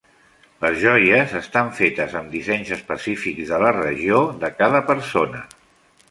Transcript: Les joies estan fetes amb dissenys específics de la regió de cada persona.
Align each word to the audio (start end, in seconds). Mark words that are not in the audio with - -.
Les 0.63 0.77
joies 0.83 1.33
estan 1.39 1.67
fetes 1.79 2.15
amb 2.21 2.31
dissenys 2.37 2.71
específics 2.77 3.51
de 3.55 3.59
la 3.65 3.73
regió 3.75 4.23
de 4.45 4.51
cada 4.63 4.81
persona. 4.89 5.43